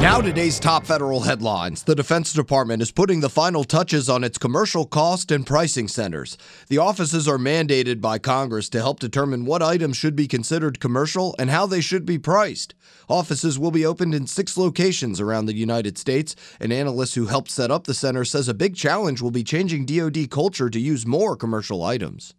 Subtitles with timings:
[0.00, 1.82] Now, today's top federal headlines.
[1.82, 6.38] The Defense Department is putting the final touches on its commercial cost and pricing centers.
[6.68, 11.34] The offices are mandated by Congress to help determine what items should be considered commercial
[11.36, 12.76] and how they should be priced.
[13.08, 16.36] Offices will be opened in six locations around the United States.
[16.60, 19.84] An analyst who helped set up the center says a big challenge will be changing
[19.84, 22.34] DoD culture to use more commercial items.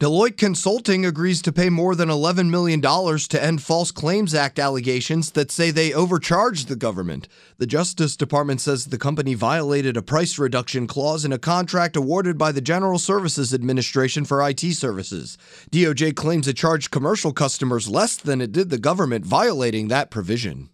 [0.00, 5.30] Deloitte Consulting agrees to pay more than $11 million to end False Claims Act allegations
[5.30, 7.28] that say they overcharged the government.
[7.58, 12.36] The Justice Department says the company violated a price reduction clause in a contract awarded
[12.36, 15.38] by the General Services Administration for IT services.
[15.70, 20.70] DOJ claims it charged commercial customers less than it did the government, violating that provision.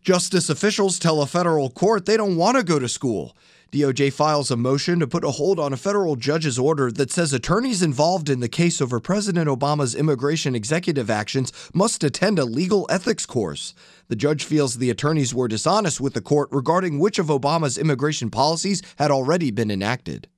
[0.00, 3.36] Justice officials tell a federal court they don't want to go to school.
[3.74, 7.32] DOJ files a motion to put a hold on a federal judge's order that says
[7.32, 12.86] attorneys involved in the case over President Obama's immigration executive actions must attend a legal
[12.88, 13.74] ethics course.
[14.06, 18.30] The judge feels the attorneys were dishonest with the court regarding which of Obama's immigration
[18.30, 20.28] policies had already been enacted.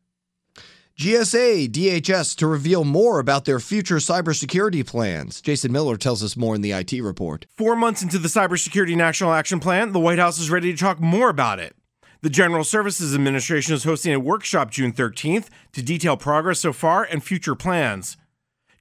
[0.98, 5.42] GSA, DHS to reveal more about their future cybersecurity plans.
[5.42, 7.44] Jason Miller tells us more in the IT report.
[7.58, 11.00] Four months into the Cybersecurity National Action Plan, the White House is ready to talk
[11.00, 11.76] more about it.
[12.26, 17.04] The General Services Administration is hosting a workshop June 13th to detail progress so far
[17.04, 18.16] and future plans.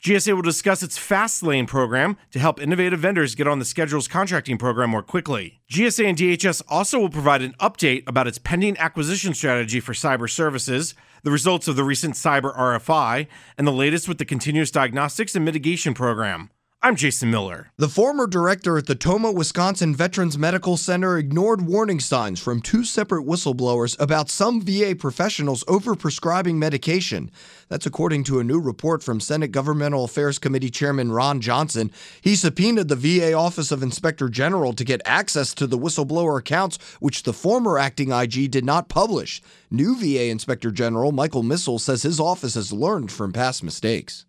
[0.04, 4.08] GSA will discuss its Fast Lane program to help innovative vendors get on the schedule's
[4.08, 5.62] contracting program more quickly.
[5.72, 10.28] GSA and DHS also will provide an update about its pending acquisition strategy for cyber
[10.28, 13.28] services, the results of the recent cyber RFI,
[13.59, 16.50] and the latest with the continuous diagnostics and mitigation program.
[16.86, 17.72] I'm Jason Miller.
[17.78, 22.84] The former director at the Tomah, Wisconsin Veterans Medical Center ignored warning signs from two
[22.84, 27.31] separate whistleblowers about some VA professionals overprescribing medication.
[27.70, 31.92] That's according to a new report from Senate Governmental Affairs Committee Chairman Ron Johnson.
[32.22, 36.78] He subpoenaed the VA Office of Inspector General to get access to the whistleblower accounts,
[37.00, 39.42] which the former acting IG did not publish.
[39.72, 44.28] New VA Inspector General Michael Missal says his office has learned from past mistakes.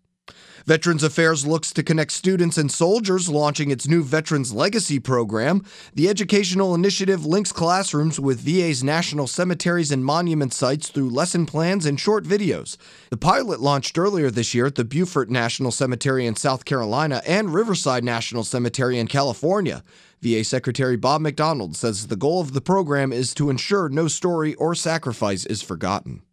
[0.67, 5.63] Veterans Affairs looks to connect students and soldiers, launching its new Veterans Legacy program.
[5.93, 11.85] The educational initiative links classrooms with VA's national cemeteries and monument sites through lesson plans
[11.85, 12.75] and short videos.
[13.11, 17.53] The pilot launched earlier this year at the Beaufort National Cemetery in South Carolina and
[17.53, 19.85] Riverside National Cemetery in California.
[20.21, 24.53] VA Secretary Bob McDonald says the goal of the program is to ensure no story
[24.55, 26.23] or sacrifice is forgotten.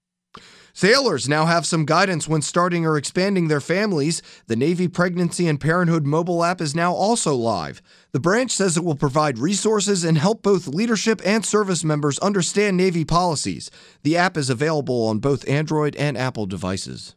[0.76, 4.20] Sailors now have some guidance when starting or expanding their families.
[4.48, 7.80] The Navy Pregnancy and Parenthood mobile app is now also live.
[8.10, 12.76] The branch says it will provide resources and help both leadership and service members understand
[12.76, 13.70] Navy policies.
[14.02, 17.14] The app is available on both Android and Apple devices.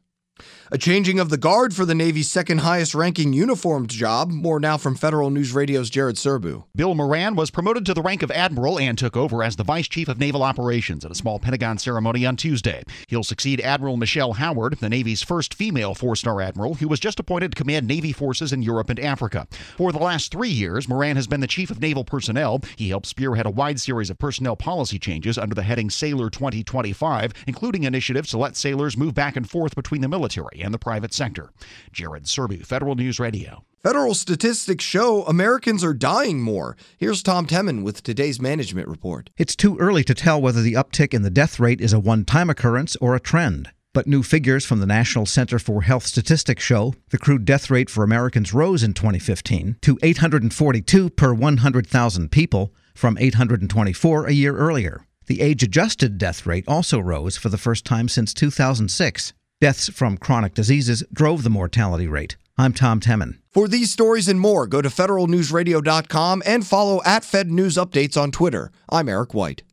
[0.69, 4.29] A changing of the guard for the Navy's second highest ranking uniformed job.
[4.29, 6.66] More now from Federal News Radio's Jared Serbu.
[6.75, 9.88] Bill Moran was promoted to the rank of admiral and took over as the vice
[9.88, 12.83] chief of naval operations at a small Pentagon ceremony on Tuesday.
[13.07, 17.22] He'll succeed Admiral Michelle Howard, the Navy's first female four star admiral, who was just
[17.22, 19.47] appointed to command Navy forces in Europe and Africa.
[19.78, 22.59] For the last three years, Moran has been the chief of naval personnel.
[22.75, 27.31] He helped spearhead a wide series of personnel policy changes under the heading Sailor 2025,
[27.47, 30.09] including initiatives to let sailors move back and forth between the
[30.57, 31.51] military and the private sector.
[31.91, 33.63] Jared Serbu, Federal News Radio.
[33.84, 36.75] Federal statistics show Americans are dying more.
[36.97, 39.29] Here's Tom Temin with today's management report.
[39.38, 42.25] It's too early to tell whether the uptick in the death rate is a one
[42.25, 43.69] time occurrence or a trend.
[43.94, 47.90] But new figures from the National Center for Health Statistics show the crude death rate
[47.90, 55.06] for Americans rose in 2015 to 842 per 100,000 people from 824 a year earlier.
[55.28, 59.34] The age adjusted death rate also rose for the first time since 2006.
[59.59, 62.38] Deaths from chronic diseases drove the mortality rate.
[62.59, 63.40] I'm Tom Temin.
[63.50, 68.29] For these stories and more, go to federalnewsradio.com and follow at Fed News Updates on
[68.31, 68.72] Twitter.
[68.88, 69.63] I'm Eric White.